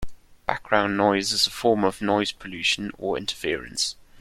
Background 0.47 0.97
noise 0.97 1.31
is 1.31 1.45
a 1.45 1.51
form 1.51 1.83
of 1.83 2.01
noise 2.01 2.31
pollution 2.31 2.91
or 2.97 3.17
interference. 3.19 3.95